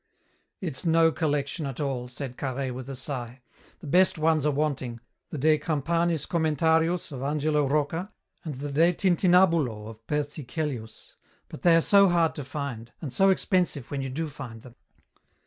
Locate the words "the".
3.81-3.85, 5.29-5.37, 8.55-8.71